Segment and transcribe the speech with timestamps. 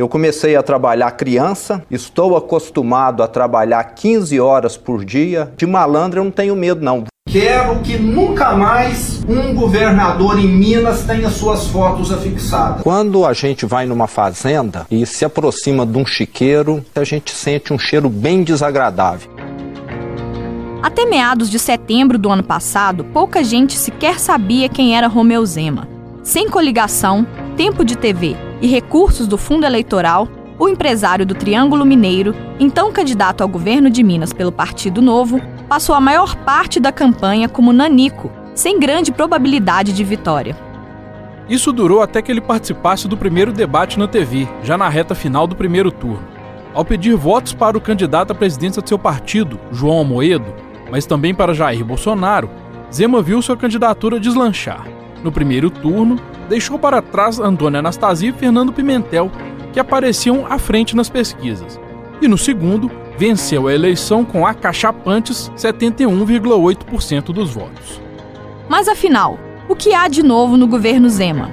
[0.00, 5.52] Eu comecei a trabalhar criança, estou acostumado a trabalhar 15 horas por dia.
[5.58, 7.04] De malandro eu não tenho medo, não.
[7.28, 12.82] Quero que nunca mais um governador em Minas tenha suas fotos afixadas.
[12.82, 17.70] Quando a gente vai numa fazenda e se aproxima de um chiqueiro, a gente sente
[17.70, 19.30] um cheiro bem desagradável.
[20.82, 25.86] Até meados de setembro do ano passado, pouca gente sequer sabia quem era Romeu Zema.
[26.22, 32.34] Sem coligação, tempo de TV e recursos do fundo eleitoral, o empresário do Triângulo Mineiro,
[32.58, 37.48] então candidato ao governo de Minas pelo Partido Novo, passou a maior parte da campanha
[37.48, 40.56] como nanico, sem grande probabilidade de vitória.
[41.48, 45.46] Isso durou até que ele participasse do primeiro debate na TV, já na reta final
[45.46, 46.28] do primeiro turno.
[46.74, 50.54] Ao pedir votos para o candidato à presidência de seu partido, João Amoedo,
[50.90, 52.50] mas também para Jair Bolsonaro,
[52.92, 54.99] Zema viu sua candidatura deslanchar.
[55.22, 59.30] No primeiro turno, deixou para trás Antônio Anastasia e Fernando Pimentel,
[59.72, 61.78] que apareciam à frente nas pesquisas.
[62.20, 68.00] E no segundo, venceu a eleição com acachapantes 71,8% dos votos.
[68.68, 71.50] Mas afinal, o que há de novo no governo Zema?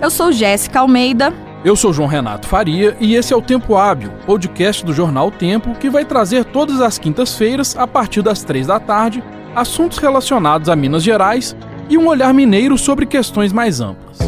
[0.00, 1.32] Eu sou Jéssica Almeida.
[1.64, 5.74] Eu sou João Renato Faria e esse é o Tempo Hábil, podcast do jornal Tempo,
[5.74, 9.22] que vai trazer todas as quintas-feiras, a partir das três da tarde,
[9.54, 11.56] assuntos relacionados a Minas Gerais
[11.88, 14.18] e um olhar mineiro sobre questões mais amplas.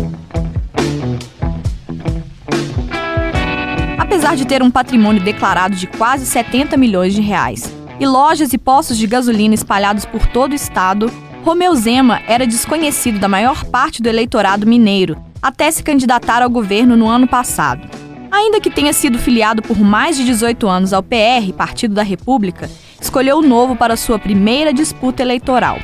[3.99, 8.59] Apesar de ter um patrimônio declarado de quase 70 milhões de reais e lojas e
[8.59, 11.11] postos de gasolina espalhados por todo o estado,
[11.45, 16.97] Romeu Zema era desconhecido da maior parte do eleitorado mineiro até se candidatar ao governo
[16.97, 17.89] no ano passado.
[18.31, 22.71] Ainda que tenha sido filiado por mais de 18 anos ao PR, Partido da República,
[23.01, 25.79] escolheu o Novo para sua primeira disputa eleitoral.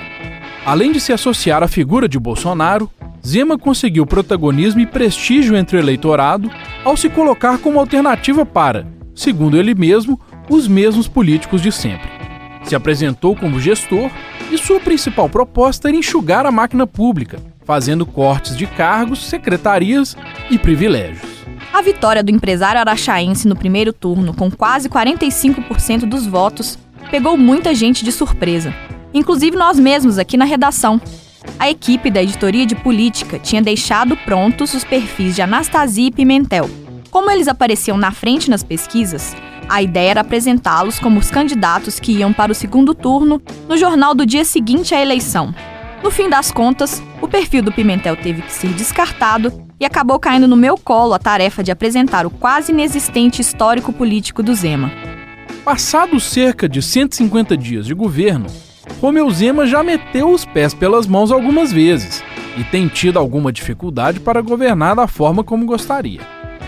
[0.65, 2.91] Além de se associar à figura de Bolsonaro,
[3.27, 6.51] Zema conseguiu protagonismo e prestígio entre o eleitorado
[6.83, 12.09] ao se colocar como alternativa para, segundo ele mesmo, os mesmos políticos de sempre.
[12.63, 14.11] Se apresentou como gestor
[14.51, 20.17] e sua principal proposta era enxugar a máquina pública, fazendo cortes de cargos, secretarias
[20.51, 21.45] e privilégios.
[21.75, 26.79] A vitória do empresário araxaense no primeiro turno, com quase 45% dos votos,
[27.11, 28.73] pegou muita gente de surpresa
[29.15, 31.01] inclusive nós mesmos aqui na redação.
[31.59, 36.69] A equipe da editoria de política tinha deixado prontos os perfis de Anastasia e Pimentel.
[37.11, 39.37] Como eles apareciam na frente nas pesquisas,
[39.69, 44.15] a ideia era apresentá-los como os candidatos que iam para o segundo turno no jornal
[44.15, 45.55] do dia seguinte à eleição.
[46.03, 50.47] No fim das contas, o perfil do Pimentel teve que ser descartado e acabou caindo
[50.49, 54.93] no meu colo a tarefa de apresentar o quase inexistente histórico político do Zema.
[55.65, 58.47] Passados cerca de 150 dias de governo,
[59.01, 62.23] Romeu Zema já meteu os pés pelas mãos algumas vezes
[62.57, 66.21] e tem tido alguma dificuldade para governar da forma como gostaria.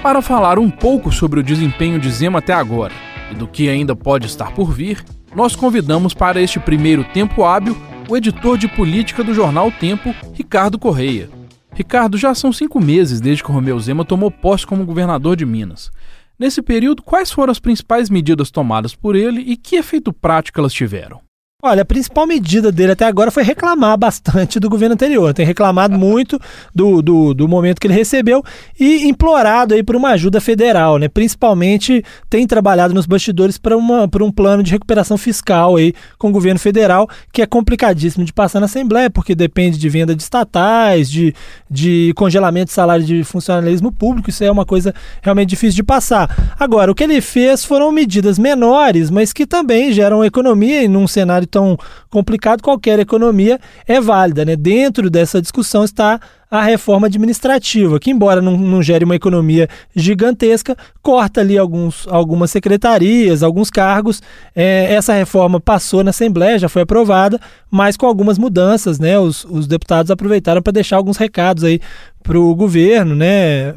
[0.03, 2.93] Para falar um pouco sobre o desempenho de Zema até agora
[3.31, 5.05] e do que ainda pode estar por vir,
[5.35, 7.77] nós convidamos para este primeiro tempo hábil
[8.09, 11.29] o editor de política do jornal Tempo, Ricardo Correia.
[11.75, 15.91] Ricardo, já são cinco meses desde que Romeu Zema tomou posse como governador de Minas.
[16.39, 20.73] Nesse período, quais foram as principais medidas tomadas por ele e que efeito prático elas
[20.73, 21.26] tiveram?
[21.63, 25.33] Olha, a principal medida dele até agora foi reclamar bastante do governo anterior.
[25.33, 26.39] Tem reclamado muito
[26.75, 28.45] do, do, do momento que ele recebeu
[28.79, 31.09] e implorado aí por uma ajuda federal, né?
[31.09, 36.61] Principalmente tem trabalhado nos bastidores para um plano de recuperação fiscal aí com o governo
[36.61, 41.35] federal, que é complicadíssimo de passar na Assembleia, porque depende de venda de estatais, de,
[41.71, 44.29] de congelamento de salário de funcionalismo público.
[44.29, 46.55] Isso é uma coisa realmente difícil de passar.
[46.61, 51.09] Agora, o que ele fez foram medidas menores, mas que também geram economia e num
[51.09, 51.79] cenário cenário tão
[52.11, 54.45] complicado, qualquer economia é válida.
[54.45, 54.57] Né?
[54.57, 60.77] Dentro dessa discussão está a reforma administrativa, que, embora não, não, gere uma economia gigantesca,
[61.03, 64.23] corta ali alguns, algumas secretarias, alguns cargos.
[64.55, 69.19] É, essa reforma passou na Assembleia, já foi aprovada, mas com algumas mudanças, né?
[69.19, 71.81] Os, os deputados aproveitaram para deixar alguns recados aí
[72.23, 73.75] para o governo, né?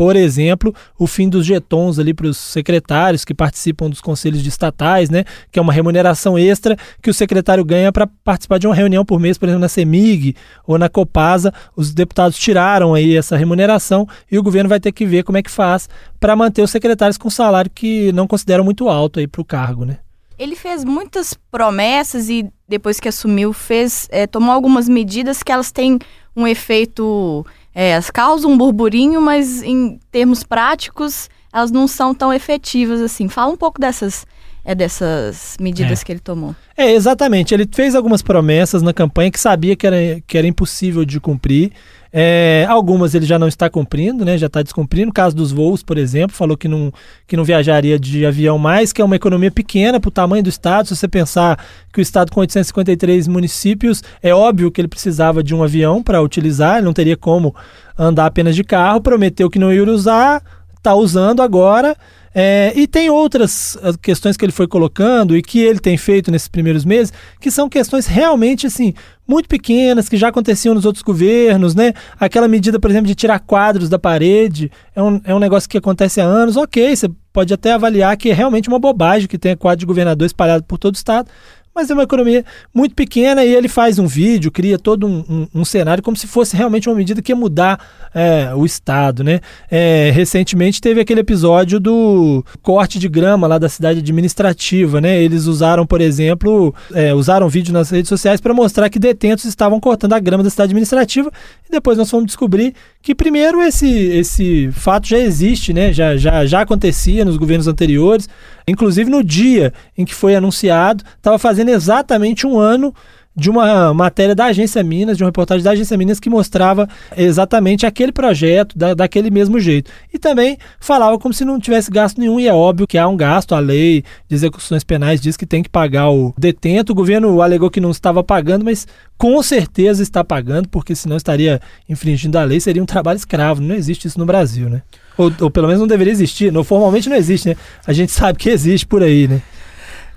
[0.00, 4.48] Por exemplo, o fim dos jetons ali para os secretários que participam dos conselhos de
[4.48, 5.24] estatais, né?
[5.52, 9.20] Que é uma remuneração extra que o secretário ganha para participar de uma reunião por
[9.20, 10.34] mês, por exemplo, na CEMIG
[10.66, 11.52] ou na Copasa.
[11.76, 15.42] Os deputados tiraram aí essa remuneração e o governo vai ter que ver como é
[15.42, 15.86] que faz
[16.18, 19.84] para manter os secretários com salário que não consideram muito alto aí para o cargo,
[19.84, 19.98] né?
[20.38, 25.70] Ele fez muitas promessas e depois que assumiu fez é, tomou algumas medidas que elas
[25.70, 25.98] têm
[26.34, 27.44] um efeito
[27.74, 33.28] é, elas causam um burburinho, mas em termos práticos, elas não são tão efetivas assim.
[33.28, 34.26] Fala um pouco dessas,
[34.64, 36.04] é, dessas medidas é.
[36.04, 36.54] que ele tomou.
[36.76, 37.54] É, exatamente.
[37.54, 41.72] Ele fez algumas promessas na campanha que sabia que era, que era impossível de cumprir.
[42.12, 44.36] É, algumas ele já não está cumprindo, né?
[44.36, 45.06] Já está descumprindo.
[45.06, 46.92] No caso dos voos, por exemplo, falou que não,
[47.26, 50.48] que não viajaria de avião mais, que é uma economia pequena para o tamanho do
[50.48, 50.88] estado.
[50.88, 55.54] Se você pensar que o estado com 853 municípios, é óbvio que ele precisava de
[55.54, 57.54] um avião para utilizar, ele não teria como
[57.96, 59.00] andar apenas de carro.
[59.00, 60.42] Prometeu que não ia usar,
[60.76, 61.96] está usando agora.
[62.32, 66.30] É, e tem outras ah, questões que ele foi colocando e que ele tem feito
[66.30, 68.94] nesses primeiros meses, que são questões realmente assim
[69.26, 71.92] muito pequenas, que já aconteciam nos outros governos, né?
[72.18, 75.78] Aquela medida, por exemplo, de tirar quadros da parede, é um, é um negócio que
[75.78, 76.56] acontece há anos.
[76.56, 80.26] Ok, você pode até avaliar que é realmente uma bobagem que tenha quadro de governador
[80.26, 81.28] espalhado por todo o estado,
[81.74, 82.44] mas é uma economia
[82.74, 86.26] muito pequena e ele faz um vídeo, cria todo um, um, um cenário como se
[86.26, 87.80] fosse realmente uma medida que ia mudar
[88.14, 89.40] é, o Estado, né?
[89.70, 95.22] É, recentemente teve aquele episódio do corte de grama lá da cidade administrativa, né?
[95.22, 99.78] Eles usaram, por exemplo, é, usaram vídeo nas redes sociais para mostrar que detentos estavam
[99.78, 101.30] cortando a grama da cidade administrativa
[101.68, 105.92] e depois nós fomos descobrir que primeiro esse, esse fato já existe, né?
[105.92, 108.28] Já, já, já acontecia nos governos anteriores,
[108.66, 112.94] inclusive no dia em que foi anunciado, estava fazendo exatamente um ano
[113.34, 117.86] de uma matéria da Agência Minas, de uma reportagem da Agência Minas que mostrava exatamente
[117.86, 119.90] aquele projeto da, daquele mesmo jeito.
[120.12, 123.16] E também falava como se não tivesse gasto nenhum, e é óbvio que há um
[123.16, 126.92] gasto, a lei de execuções penais diz que tem que pagar o detento.
[126.92, 128.86] O governo alegou que não estava pagando, mas
[129.16, 133.62] com certeza está pagando, porque senão estaria infringindo a lei, seria um trabalho escravo.
[133.62, 134.82] Não existe isso no Brasil, né?
[135.16, 136.52] Ou, ou pelo menos não deveria existir.
[136.52, 137.56] No, formalmente não existe, né?
[137.86, 139.40] A gente sabe que existe por aí, né?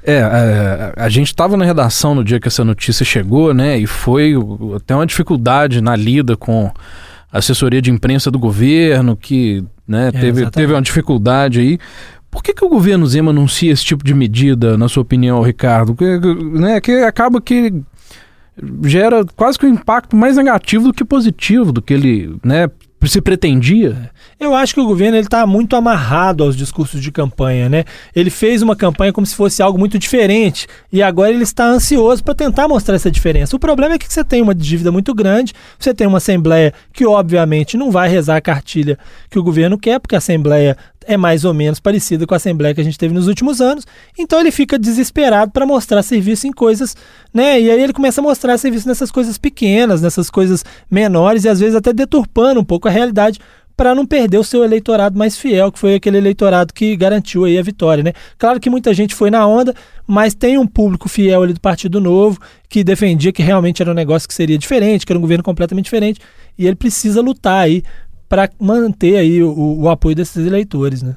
[0.06, 3.78] É, a, é, a gente estava na redação no dia que essa notícia chegou, né?
[3.78, 4.34] E foi
[4.76, 6.72] até uma dificuldade na lida com
[7.32, 11.80] a assessoria de imprensa do governo, que né, é, teve, teve uma dificuldade aí.
[12.30, 15.96] Por que, que o governo Zema anuncia esse tipo de medida, na sua opinião, Ricardo?
[15.96, 16.20] Que,
[16.60, 17.74] né, que acaba que
[18.84, 22.70] gera quase que um impacto mais negativo do que positivo do que ele né,
[23.08, 24.10] se pretendia?
[24.40, 27.84] Eu acho que o governo está muito amarrado aos discursos de campanha, né?
[28.16, 32.24] Ele fez uma campanha como se fosse algo muito diferente e agora ele está ansioso
[32.24, 33.56] para tentar mostrar essa diferença.
[33.56, 37.06] O problema é que você tem uma dívida muito grande, você tem uma assembleia que
[37.06, 38.98] obviamente não vai rezar a cartilha
[39.30, 40.78] que o governo quer, porque a assembleia
[41.08, 43.86] é mais ou menos parecida com a assembleia que a gente teve nos últimos anos.
[44.18, 46.96] Então ele fica desesperado para mostrar serviço em coisas,
[47.34, 47.60] né?
[47.60, 51.60] E aí ele começa a mostrar serviço nessas coisas pequenas, nessas coisas menores e às
[51.60, 53.40] vezes até deturpando um pouco a realidade
[53.76, 57.58] para não perder o seu eleitorado mais fiel, que foi aquele eleitorado que garantiu aí
[57.58, 58.14] a vitória, né?
[58.38, 59.74] Claro que muita gente foi na onda,
[60.06, 62.40] mas tem um público fiel ali do Partido Novo
[62.70, 65.86] que defendia que realmente era um negócio que seria diferente, que era um governo completamente
[65.86, 66.20] diferente,
[66.58, 67.84] e ele precisa lutar aí
[68.34, 71.16] para manter aí o, o, apoio desses eleitores, né?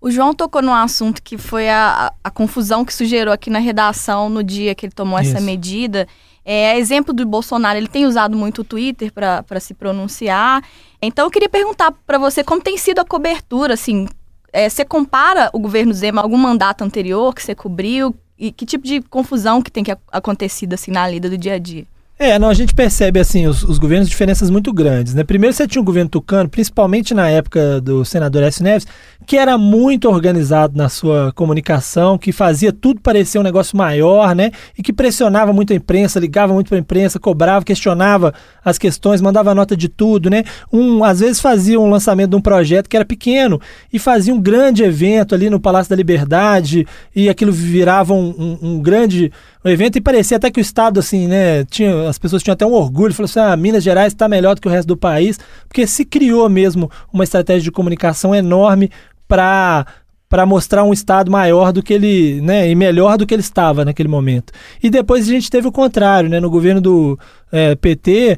[0.00, 4.30] O João tocou num assunto que foi a, a confusão que sugerou aqui na redação
[4.30, 5.32] no dia que ele tomou Isso.
[5.32, 6.08] essa medida.
[6.42, 10.64] É, exemplo do Bolsonaro, ele tem usado muito o Twitter para se pronunciar.
[11.02, 14.08] Então eu queria perguntar para você como tem sido a cobertura, assim,
[14.50, 18.64] é, você compara o governo Zema a algum mandato anterior que você cobriu e que
[18.64, 21.86] tipo de confusão que tem que acontecido assim na lida do dia a dia?
[22.16, 25.24] É, não, a gente percebe assim os, os, governos diferenças muito grandes, né?
[25.24, 28.62] Primeiro você tinha um governo tucano, principalmente na época do senador S.
[28.62, 28.86] Neves,
[29.26, 34.52] que era muito organizado na sua comunicação, que fazia tudo parecer um negócio maior, né?
[34.78, 38.32] E que pressionava muito a imprensa, ligava muito para a imprensa, cobrava, questionava
[38.64, 40.44] as questões, mandava nota de tudo, né?
[40.72, 43.60] Um, às vezes fazia um lançamento de um projeto que era pequeno
[43.92, 48.58] e fazia um grande evento ali no Palácio da Liberdade e aquilo virava um, um,
[48.62, 49.30] um grande
[49.64, 52.72] evento e parecia até que o Estado, assim, né, tinha, as pessoas tinham até um
[52.72, 55.86] orgulho, falou assim, ah, Minas Gerais está melhor do que o resto do país, porque
[55.86, 58.90] se criou mesmo uma estratégia de comunicação enorme
[59.26, 59.86] para
[60.34, 63.84] para mostrar um estado maior do que ele, né, e melhor do que ele estava
[63.84, 64.52] naquele momento.
[64.82, 67.16] E depois a gente teve o contrário, né, no governo do
[67.54, 68.36] é, PT,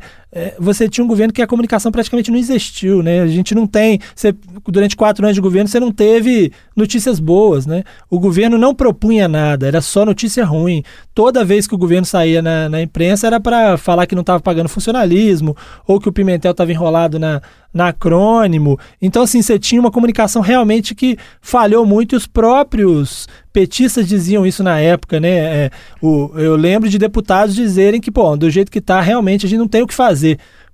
[0.59, 3.21] você tinha um governo que a comunicação praticamente não existiu, né?
[3.21, 4.35] A gente não tem, você,
[4.67, 7.85] durante quatro anos de governo, você não teve notícias boas, né?
[8.11, 10.83] O governo não propunha nada, era só notícia ruim.
[11.15, 14.41] Toda vez que o governo saía na, na imprensa era para falar que não estava
[14.41, 15.57] pagando funcionalismo
[15.87, 17.41] ou que o Pimentel estava enrolado na,
[17.73, 18.79] na acrônimo.
[19.01, 24.47] Então, assim, você tinha uma comunicação realmente que falhou muito e os próprios petistas diziam
[24.47, 25.31] isso na época, né?
[25.31, 25.71] É,
[26.03, 29.59] o, eu lembro de deputados dizerem que, pô, do jeito que está, realmente a gente
[29.59, 30.26] não tem o que fazer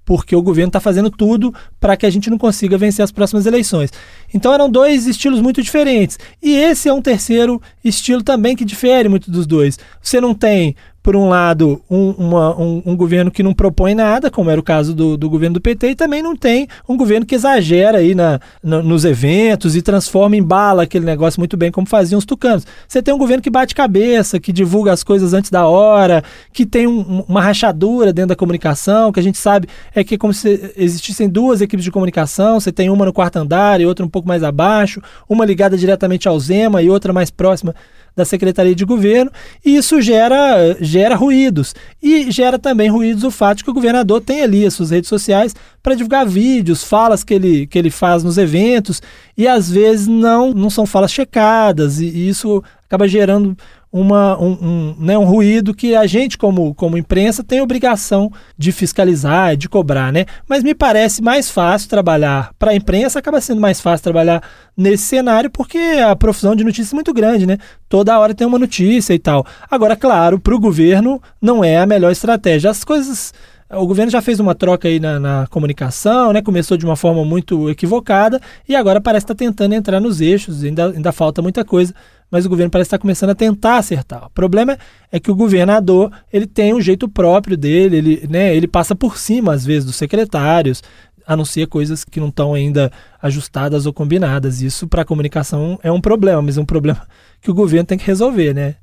[0.04, 3.46] porque o governo está fazendo tudo para que a gente não consiga vencer as próximas
[3.46, 3.90] eleições.
[4.32, 6.18] Então eram dois estilos muito diferentes.
[6.42, 9.78] E esse é um terceiro estilo também que difere muito dos dois.
[10.00, 14.30] Você não tem por um lado, um, uma, um, um, governo que não propõe nada,
[14.30, 17.26] como era o caso do, do, governo do PT, e também não tem um governo
[17.26, 21.88] que exagera aí na, nos eventos e transforma em bala aquele negócio muito bem, como
[21.88, 22.64] faziam os tucanos.
[22.86, 26.64] Você tem um governo que bate cabeça, que divulga as coisas antes da hora, que
[26.64, 30.32] tem um, uma rachadura dentro da comunicação, que a gente sabe é que é como
[30.32, 34.08] se existissem duas equipes de comunicação, você tem uma no quarto andar e outra um
[34.08, 37.74] pouco mais abaixo, uma ligada diretamente ao Zema e outra mais próxima
[38.14, 39.30] da Secretaria de Governo,
[39.64, 41.74] e isso gera, gera ruídos.
[42.02, 45.08] E gera também ruídos o fato de que o governador tem ali as suas redes
[45.08, 49.00] sociais para divulgar vídeos, falas que ele, que ele faz nos eventos,
[49.36, 53.56] e às vezes não, não são falas checadas, e, e isso acaba gerando
[53.92, 58.72] uma, um, um, né, um ruído que a gente, como, como imprensa, tem obrigação de
[58.72, 60.24] fiscalizar, de cobrar, né?
[60.48, 64.42] Mas me parece mais fácil trabalhar para a imprensa, acaba sendo mais fácil trabalhar
[64.74, 67.58] nesse cenário, porque a profusão de notícias é muito grande, né?
[67.86, 69.44] Toda hora tem uma notícia e tal.
[69.70, 72.70] Agora, claro, para o governo não é a melhor estratégia.
[72.70, 73.34] As coisas
[73.74, 76.42] o governo já fez uma troca aí na, na, comunicação, né?
[76.42, 80.62] Começou de uma forma muito equivocada e agora parece estar tá tentando entrar nos eixos,
[80.62, 81.94] ainda, ainda falta muita coisa
[82.32, 84.24] mas o governo parece estar começando a tentar acertar.
[84.24, 84.78] O problema
[85.12, 89.18] é que o governador ele tem um jeito próprio dele, ele, né, ele passa por
[89.18, 90.82] cima, às vezes, dos secretários,
[91.26, 94.62] anuncia coisas que não estão ainda ajustadas ou combinadas.
[94.62, 97.06] Isso, para a comunicação, é um problema, mas é um problema
[97.42, 98.76] que o governo tem que resolver, né?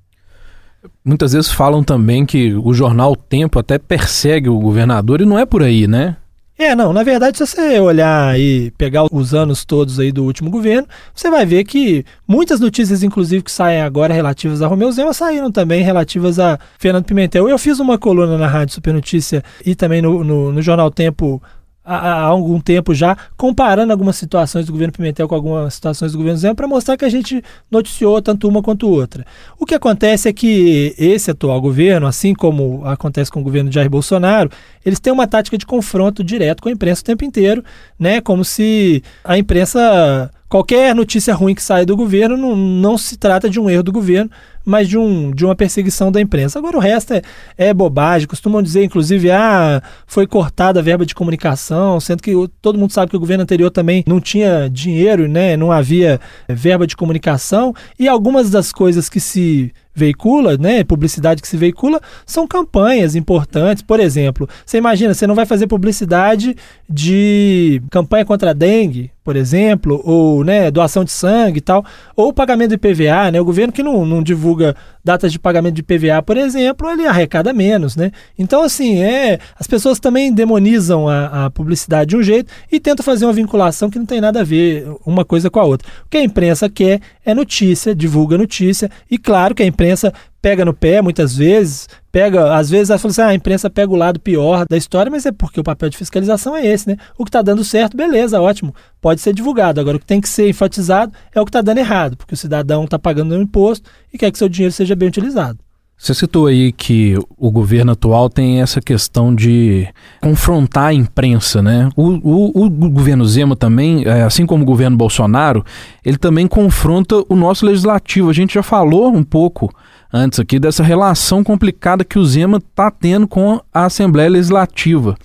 [1.03, 5.45] Muitas vezes falam também que o jornal Tempo até persegue o governador e não é
[5.45, 6.15] por aí, né?
[6.61, 10.49] É, não, na verdade, se você olhar e pegar os anos todos aí do último
[10.49, 10.85] governo,
[11.15, 15.49] você vai ver que muitas notícias, inclusive, que saem agora relativas a Romeu Zema, saíram
[15.49, 17.47] também relativas a Fernando Pimentel.
[17.47, 21.41] Eu fiz uma coluna na Rádio Super Notícia e também no, no, no Jornal Tempo
[21.89, 26.19] há, há, algum tempo já, comparando algumas situações do governo Pimentel com algumas situações do
[26.19, 29.25] governo Zema, para mostrar que a gente noticiou tanto uma quanto outra.
[29.57, 33.75] O que acontece é que esse atual governo, assim como acontece com o governo de
[33.75, 34.51] Jair Bolsonaro,
[34.85, 37.63] eles têm uma tática de confronto direto com a imprensa o tempo inteiro,
[37.97, 38.21] né?
[38.21, 43.49] Como se a imprensa qualquer notícia ruim que sai do governo não, não se trata
[43.49, 44.29] de um erro do governo,
[44.65, 46.59] mas de, um, de uma perseguição da imprensa.
[46.59, 47.21] Agora o resto é,
[47.57, 48.27] é bobagem.
[48.27, 53.11] Costumam dizer, inclusive, ah, foi cortada a verba de comunicação, sendo que todo mundo sabe
[53.11, 55.55] que o governo anterior também não tinha dinheiro, né?
[55.55, 57.73] Não havia verba de comunicação.
[57.97, 63.83] E algumas das coisas que se veicula, né, publicidade que se veicula, são campanhas importantes.
[63.83, 66.55] Por exemplo, você imagina, você não vai fazer publicidade
[66.89, 72.33] de campanha contra a dengue, por exemplo, ou né, doação de sangue e tal, ou
[72.33, 73.39] pagamento de PVA, né?
[73.39, 77.53] O governo que não, não divulga datas de pagamento de PVA, por exemplo, ele arrecada
[77.53, 78.11] menos, né?
[78.37, 83.03] Então, assim, é, as pessoas também demonizam a, a, publicidade de um jeito e tentam
[83.03, 85.87] fazer uma vinculação que não tem nada a ver uma coisa com a outra.
[86.05, 86.99] O que a imprensa quer
[87.29, 92.55] é notícia, divulga notícia, e claro que a imprensa pega no pé muitas vezes, pega,
[92.55, 95.25] às vezes ela fala assim, ah, a imprensa pega o lado pior da história, mas
[95.25, 96.97] é porque o papel de fiscalização é esse, né?
[97.17, 99.79] O que está dando certo, beleza, ótimo, pode ser divulgado.
[99.79, 102.37] Agora, o que tem que ser enfatizado é o que está dando errado, porque o
[102.37, 105.59] cidadão está pagando um imposto e quer que seu dinheiro seja bem utilizado.
[106.01, 109.85] Você citou aí que o governo atual tem essa questão de
[110.21, 111.89] confrontar a imprensa, né?
[111.93, 115.63] O, o, o, governo Zema também, é, assim como o governo Bolsonaro,
[116.03, 118.29] ele também confronta o nosso legislativo.
[118.29, 119.69] A gente já falou um pouco
[120.11, 125.17] antes aqui dessa relação complicada que o Zema está tendo com a Assembleia Legislativa.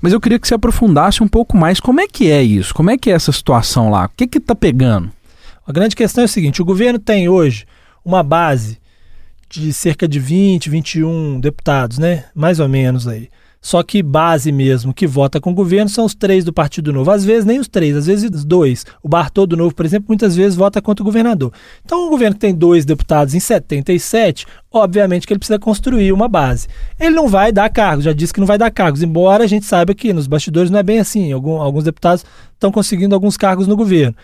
[0.00, 2.90] Mas eu queria que você aprofundasse um pouco mais como é que é isso, como
[2.90, 5.12] é que é essa situação lá, o que que está pegando?
[5.64, 7.64] A grande questão é o seguinte, o governo tem hoje
[8.04, 8.81] uma base
[9.60, 12.24] de cerca de 20, 21 deputados, né?
[12.34, 13.28] Mais ou menos aí.
[13.60, 17.12] Só que base mesmo que vota com o governo são os três do Partido Novo.
[17.12, 18.84] Às vezes nem os três, às vezes os dois.
[19.00, 21.52] O Bartô do Novo, por exemplo, muitas vezes vota contra o governador.
[21.84, 26.26] Então, o governo que tem dois deputados em 77, obviamente que ele precisa construir uma
[26.26, 26.66] base.
[26.98, 29.64] Ele não vai dar cargos, já disse que não vai dar cargos, embora a gente
[29.64, 31.30] saiba que nos bastidores não é bem assim.
[31.30, 34.16] Alguns deputados estão conseguindo alguns cargos no governo.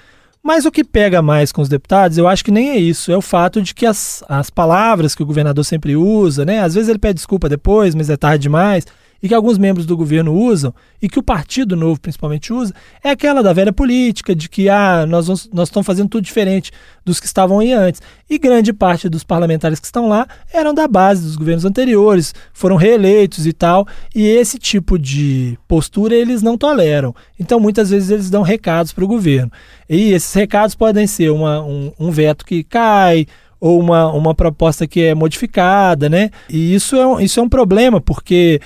[0.42, 3.12] Mas o que pega mais com os deputados, eu acho que nem é isso.
[3.12, 6.60] É o fato de que as, as palavras que o governador sempre usa, né?
[6.60, 8.86] Às vezes ele pede desculpa depois, mas é tarde demais
[9.22, 13.10] e que alguns membros do governo usam, e que o Partido Novo principalmente usa, é
[13.10, 16.70] aquela da velha política, de que ah, nós, vamos, nós estamos fazendo tudo diferente
[17.04, 18.00] dos que estavam aí antes.
[18.28, 22.76] E grande parte dos parlamentares que estão lá eram da base dos governos anteriores, foram
[22.76, 27.14] reeleitos e tal, e esse tipo de postura eles não toleram.
[27.38, 29.50] Então muitas vezes eles dão recados para o governo.
[29.88, 33.26] E esses recados podem ser uma, um, um veto que cai,
[33.60, 36.30] ou uma, uma proposta que é modificada, né?
[36.48, 38.60] E isso é um, isso é um problema, porque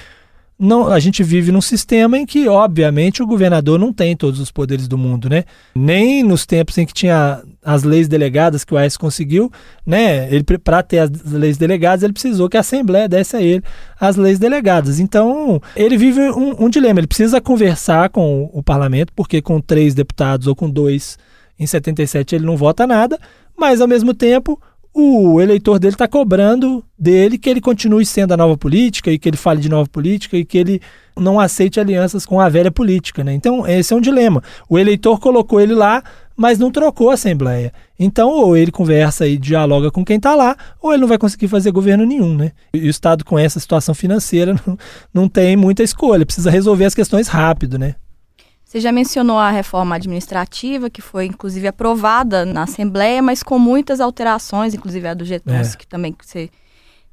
[0.64, 4.52] não, a gente vive num sistema em que, obviamente, o governador não tem todos os
[4.52, 5.42] poderes do mundo, né?
[5.75, 9.50] Nem nos tempos em que tinha as leis delegadas que o Aécio conseguiu,
[9.85, 10.33] né?
[10.33, 13.61] Ele para ter as leis delegadas, ele precisou que a Assembleia desse a ele
[13.99, 15.00] as leis delegadas.
[15.00, 17.00] Então, ele vive um, um dilema.
[17.00, 21.19] Ele precisa conversar com o, o parlamento, porque com três deputados ou com dois
[21.59, 23.19] em 77 ele não vota nada,
[23.59, 24.61] mas ao mesmo tempo
[24.95, 29.29] o eleitor dele está cobrando dele que ele continue sendo a nova política e que
[29.29, 30.83] ele fale de nova política e que ele
[31.17, 33.25] não aceite alianças com a velha política.
[33.25, 33.33] Né?
[33.33, 34.43] Então, esse é um dilema.
[34.69, 36.03] O eleitor colocou ele lá,
[36.37, 37.73] mas não trocou a Assembleia.
[37.99, 41.49] Então, ou ele conversa e dialoga com quem está lá, ou ele não vai conseguir
[41.49, 42.35] fazer governo nenhum.
[42.35, 42.53] Né?
[42.75, 44.79] E o Estado, com essa situação financeira, não,
[45.13, 47.79] não tem muita escolha, precisa resolver as questões rápido.
[47.79, 47.95] Né?
[48.73, 54.00] Você já mencionou a reforma administrativa, que foi inclusive aprovada na Assembleia, mas com muitas
[54.00, 55.76] alterações, inclusive a do Getúlio, é.
[55.76, 56.49] que também você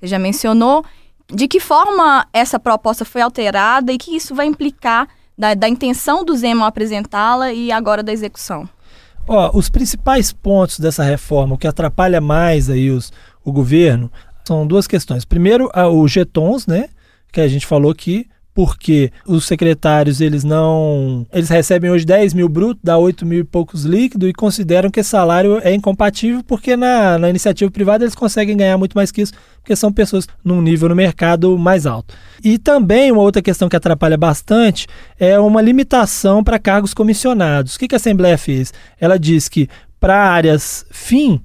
[0.02, 0.86] já mencionou.
[1.28, 6.24] De que forma essa proposta foi alterada e que isso vai implicar da, da intenção
[6.24, 8.68] do Zema apresentá-la e agora da execução?
[9.28, 13.12] Ó, os principais pontos dessa reforma, o que atrapalha mais aí os,
[13.44, 14.10] o governo,
[14.48, 15.26] são duas questões.
[15.26, 16.88] Primeiro, os getons, né?
[17.34, 22.50] Que a gente falou que porque os secretários eles não eles recebem hoje 10 mil
[22.50, 26.76] bruto, dá 8 mil e poucos líquido e consideram que esse salário é incompatível porque
[26.76, 30.62] na, na iniciativa privada eles conseguem ganhar muito mais que isso porque são pessoas num
[30.62, 32.14] nível no mercado mais alto.
[32.44, 34.88] E também uma outra questão que atrapalha bastante
[35.18, 37.76] é uma limitação para cargos comissionados.
[37.76, 38.74] O que, que a Assembleia fez?
[39.00, 39.70] Ela diz que
[40.02, 41.42] para áreas fim,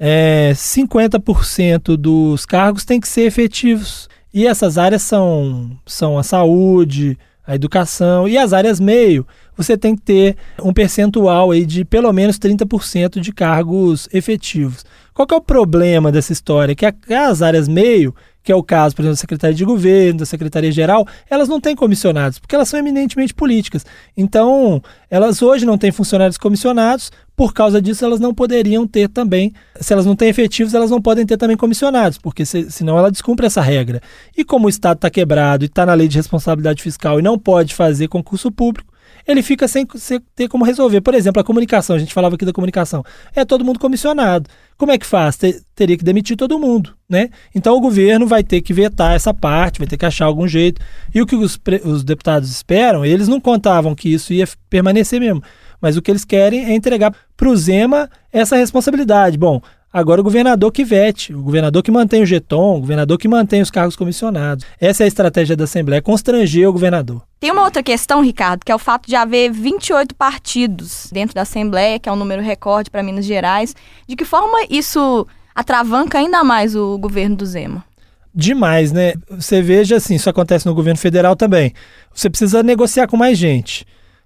[0.00, 7.18] é, 50% dos cargos têm que ser efetivos e essas áreas são, são a saúde,
[7.46, 9.26] a educação e as áreas meio.
[9.56, 14.84] Você tem que ter um percentual aí de pelo menos 30% de cargos efetivos.
[15.12, 16.74] Qual é o problema dessa história?
[16.74, 20.26] Que as áreas meio que é o caso, por exemplo, da Secretaria de Governo, da
[20.26, 23.84] Secretaria-Geral, elas não têm comissionados, porque elas são eminentemente políticas.
[24.16, 29.52] Então, elas hoje não têm funcionários comissionados, por causa disso elas não poderiam ter também,
[29.80, 33.10] se elas não têm efetivos, elas não podem ter também comissionados, porque se, senão ela
[33.10, 34.00] descumpre essa regra.
[34.36, 37.38] E como o Estado está quebrado e está na lei de responsabilidade fiscal e não
[37.38, 38.89] pode fazer concurso público,
[39.26, 39.86] ele fica sem,
[40.34, 41.00] ter como resolver.
[41.00, 43.04] Por exemplo, a comunicação, a gente falava aqui da comunicação.
[43.34, 44.48] É todo mundo comissionado.
[44.76, 45.36] Como é que faz?
[45.36, 47.28] Ter, teria que demitir todo mundo, né?
[47.54, 50.80] Então o governo vai ter que vetar essa parte, vai ter que achar algum jeito.
[51.14, 55.42] E o que os, os deputados esperam, eles não contavam que isso ia permanecer mesmo.
[55.80, 59.38] Mas o que eles querem é entregar para o Zema essa responsabilidade.
[59.38, 63.26] Bom, Agora o governador que vete, o governador que mantém o jeton, o governador que
[63.26, 64.64] mantém os cargos comissionados.
[64.80, 67.22] Essa é a estratégia da Assembleia, constranger o governador.
[67.40, 71.42] Tem uma outra questão, Ricardo, que é o fato de haver 28 partidos dentro da
[71.42, 73.74] Assembleia, que é um número recorde para Minas Gerais.
[74.06, 77.84] De que forma isso atravanca ainda mais o governo do Zema?
[78.32, 79.14] Demais, né?
[79.28, 81.74] Você veja assim, isso acontece no governo federal também.
[82.14, 83.84] Você precisa negociar com mais gente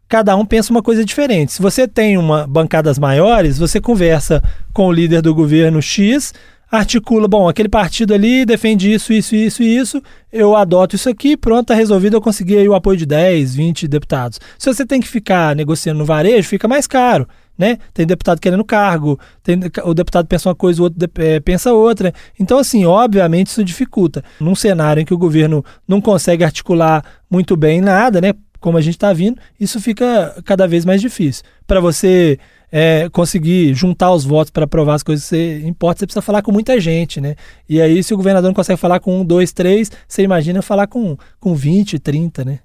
[0.09, 1.53] cada um pensa uma coisa diferente.
[1.53, 6.33] Se você tem uma bancadas maiores, você conversa com o líder do governo X,
[6.71, 11.37] articula, bom, aquele partido ali defende isso, isso, isso e isso, eu adoto isso aqui,
[11.37, 14.41] pronto, tá resolvido, eu consegui o apoio de 10, 20 deputados.
[14.59, 17.27] Se você tem que ficar negociando no varejo, fica mais caro.
[17.57, 17.79] Né?
[17.93, 22.13] Tem deputado querendo cargo, tem, o deputado pensa uma coisa, o outro é, pensa outra.
[22.39, 24.25] Então, assim, obviamente isso dificulta.
[24.41, 28.33] Num cenário em que o governo não consegue articular muito bem nada, né?
[28.65, 31.45] Como a gente está vindo, isso fica cada vez mais difícil.
[31.67, 32.39] Para você
[32.73, 36.41] é, conseguir juntar os votos para aprovar as coisas que você importa, você precisa falar
[36.41, 37.37] com muita gente, né?
[37.69, 40.87] E aí, se o governador não consegue falar com um, dois, três, você imagina falar
[40.87, 42.61] com, com 20, 30, né?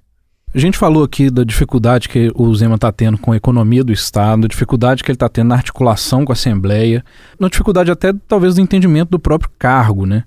[0.54, 3.92] A gente falou aqui da dificuldade que o Zema está tendo com a economia do
[3.92, 7.04] Estado, a dificuldade que ele está tendo na articulação com a Assembleia,
[7.38, 10.24] na dificuldade até talvez do entendimento do próprio cargo, né?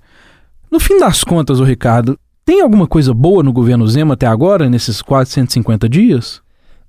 [0.70, 4.68] No fim das contas, o Ricardo, tem alguma coisa boa no governo Zema até agora,
[4.68, 6.42] nesses quase 150 dias?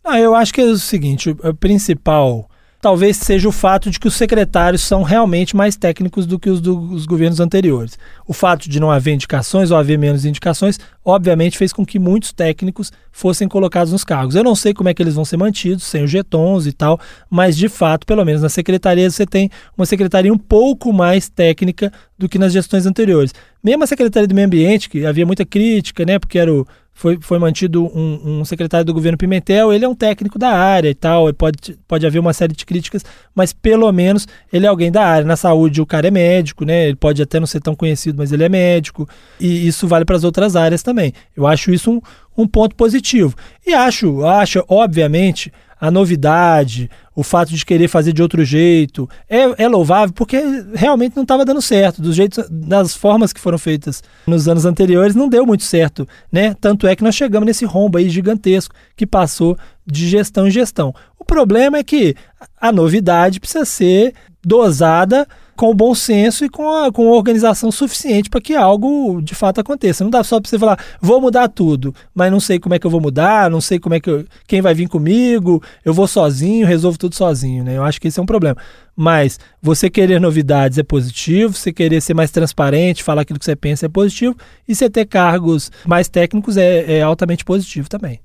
[0.04, 2.50] Ah, eu acho que é o seguinte: o principal
[2.86, 6.62] talvez seja o fato de que os secretários são realmente mais técnicos do que os
[6.62, 7.98] dos governos anteriores.
[8.28, 12.32] O fato de não haver indicações ou haver menos indicações, obviamente, fez com que muitos
[12.32, 14.36] técnicos fossem colocados nos cargos.
[14.36, 17.00] Eu não sei como é que eles vão ser mantidos, sem os jetons e tal,
[17.28, 21.92] mas de fato, pelo menos na secretaria, você tem uma secretaria um pouco mais técnica
[22.16, 23.34] do que nas gestões anteriores.
[23.64, 26.68] Mesmo a Secretaria do Meio Ambiente, que havia muita crítica, né, porque era o
[26.98, 30.90] foi, foi mantido um, um, secretário do governo Pimentel, ele é um técnico da área
[30.90, 33.04] e tal, pode, pode haver uma série de críticas,
[33.36, 35.28] mas pelo menos ele é alguém da área.
[35.28, 36.88] Na saúde o cara é médico, né?
[36.88, 40.16] Ele pode até não ser tão conhecido, mas ele é médico, e isso vale para
[40.16, 41.12] as outras áreas também.
[41.36, 42.02] Eu acho isso um,
[42.38, 43.36] um ponto positivo.
[43.68, 49.64] E acho, acho, obviamente, a novidade, o fato de querer fazer de outro jeito, é,
[49.64, 50.38] é louvável porque
[50.74, 52.02] realmente não estava dando certo.
[52.02, 56.54] Dos jeitos, das formas que foram feitas nos anos anteriores, não deu muito certo, né?
[56.60, 60.94] Tanto é que nós chegamos nesse rombo aí gigantesco que passou de gestão em gestão.
[61.18, 62.16] O problema é que
[62.60, 64.14] a novidade precisa ser
[64.46, 65.26] dosada
[65.56, 69.62] com o bom senso e com a, com organização suficiente para que algo de fato
[69.62, 70.04] aconteça.
[70.04, 72.86] Não dá só para você falar, vou mudar tudo, mas não sei como é que
[72.86, 76.08] eu vou mudar, não sei como é que eu, quem vai vir comigo, eu vou
[76.08, 77.78] sozinho, resolvo tudo sozinho, né?
[77.78, 78.58] Eu acho que esse é um problema.
[78.96, 83.56] Mas você querer novidades é positivo, você querer ser mais transparente, falar aquilo que você
[83.56, 84.36] pensa é positivo,
[84.68, 88.20] e você ter cargos mais técnicos é, é altamente positivo também.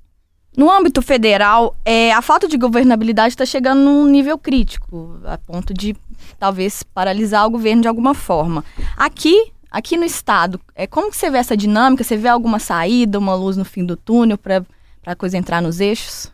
[0.56, 5.72] No âmbito federal, é, a falta de governabilidade está chegando num nível crítico, a ponto
[5.72, 5.96] de
[6.38, 8.64] talvez paralisar o governo de alguma forma.
[8.96, 12.02] Aqui, aqui no estado, é como que você vê essa dinâmica?
[12.02, 14.64] Você vê alguma saída, uma luz no fim do túnel para
[15.06, 16.32] a coisa entrar nos eixos?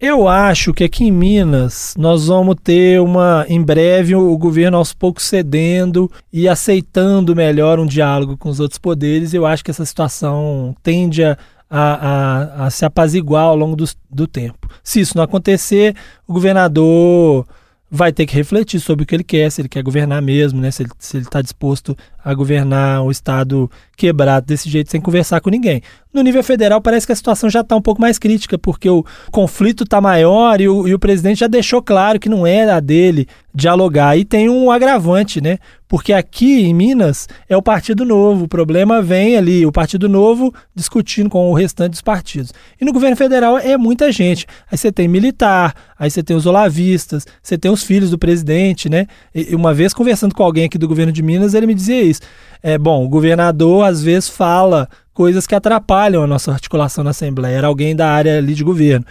[0.00, 4.92] Eu acho que aqui em Minas nós vamos ter uma, em breve, o governo aos
[4.92, 9.34] poucos cedendo e aceitando melhor um diálogo com os outros poderes.
[9.34, 11.36] Eu acho que essa situação tende a,
[11.70, 14.68] a, a, a se apaziguar ao longo do, do tempo.
[14.82, 15.94] Se isso não acontecer,
[16.26, 17.46] o governador
[17.90, 20.70] vai ter que refletir sobre o que ele quer, se ele quer governar mesmo, né?
[20.70, 21.96] se ele está disposto
[22.28, 25.80] a governar o Estado quebrado desse jeito sem conversar com ninguém.
[26.12, 29.02] No nível federal, parece que a situação já está um pouco mais crítica, porque o
[29.30, 32.80] conflito está maior e o, e o presidente já deixou claro que não era a
[32.80, 34.16] dele dialogar.
[34.16, 35.58] E tem um agravante, né?
[35.88, 38.44] Porque aqui em Minas é o Partido Novo.
[38.44, 42.52] O problema vem ali, o Partido Novo discutindo com o restante dos partidos.
[42.80, 44.46] E no governo federal é muita gente.
[44.70, 48.88] Aí você tem militar, aí você tem os olavistas, você tem os filhos do presidente,
[48.88, 49.06] né?
[49.34, 52.17] E uma vez conversando com alguém aqui do governo de Minas, ele me dizia isso.
[52.62, 57.56] É bom, o governador às vezes fala coisas que atrapalham a nossa articulação na Assembleia.
[57.56, 59.04] Era alguém da área ali de governo.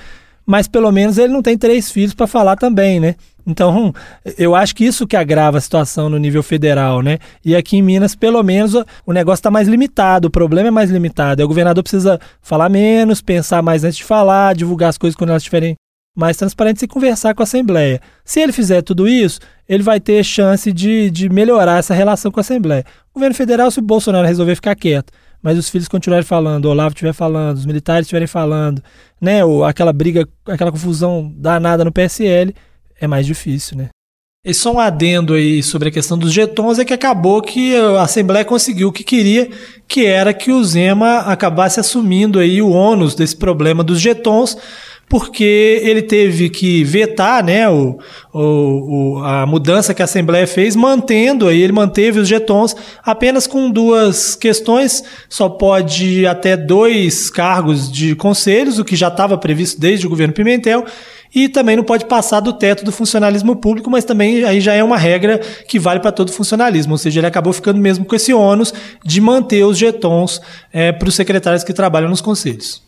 [0.45, 3.15] Mas pelo menos ele não tem três filhos para falar também, né?
[3.45, 3.93] Então,
[4.37, 7.17] eu acho que isso que agrava a situação no nível federal, né?
[7.43, 8.73] E aqui em Minas, pelo menos,
[9.05, 11.43] o negócio está mais limitado, o problema é mais limitado.
[11.43, 15.43] O governador precisa falar menos, pensar mais antes de falar, divulgar as coisas quando elas
[15.43, 15.75] estiverem
[16.17, 18.01] mais transparentes e conversar com a Assembleia.
[18.25, 22.39] Se ele fizer tudo isso, ele vai ter chance de, de melhorar essa relação com
[22.39, 22.83] a Assembleia.
[23.11, 26.69] O governo federal, se o Bolsonaro resolver ficar quieto, mas os filhos continuarem falando, o
[26.69, 28.81] Olavo estiver falando, os militares estiverem falando,
[29.21, 32.55] né, ou aquela briga, aquela confusão danada no PSL,
[32.99, 33.89] é mais difícil, né?
[34.43, 38.03] E só um adendo aí sobre a questão dos jetons é que acabou que a
[38.03, 39.49] Assembleia conseguiu o que queria,
[39.87, 44.57] que era que o Zema acabasse assumindo aí o ônus desse problema dos jetons,
[45.09, 47.97] porque ele teve que vetar né, o,
[48.33, 53.71] o, a mudança que a Assembleia fez, mantendo aí, ele manteve os jetons apenas com
[53.71, 60.05] duas questões, só pode até dois cargos de conselhos, o que já estava previsto desde
[60.05, 60.83] o governo Pimentel,
[61.33, 64.83] e também não pode passar do teto do funcionalismo público, mas também aí já é
[64.83, 68.33] uma regra que vale para todo funcionalismo, ou seja, ele acabou ficando mesmo com esse
[68.33, 68.73] ônus
[69.05, 70.41] de manter os jetons
[70.73, 72.85] é, para os secretários que trabalham nos conselhos.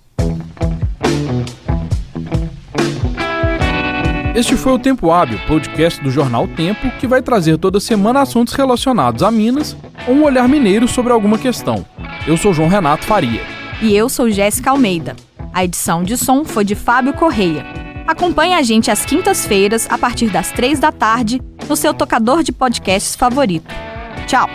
[4.39, 8.53] Este foi o Tempo Hábil, podcast do jornal Tempo, que vai trazer toda semana assuntos
[8.53, 9.75] relacionados a Minas
[10.07, 11.85] ou um olhar mineiro sobre alguma questão.
[12.25, 13.41] Eu sou João Renato Faria.
[13.81, 15.13] E eu sou Jéssica Almeida.
[15.53, 17.65] A edição de som foi de Fábio Correia.
[18.07, 22.53] Acompanhe a gente às quintas-feiras, a partir das três da tarde, no seu tocador de
[22.53, 23.67] podcasts favorito.
[24.25, 24.47] Tchau!